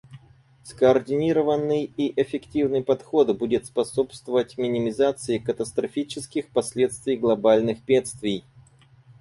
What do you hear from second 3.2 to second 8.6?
будет способствовать минимизации катастрофических последствий глобальных бедствий.